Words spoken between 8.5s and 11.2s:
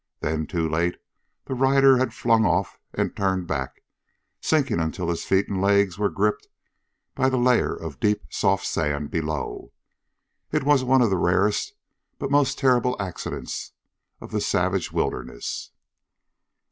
sand below. It was one of the